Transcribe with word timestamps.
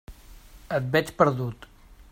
Et 0.77 0.89
veig 0.95 1.13
perdut. 1.21 1.73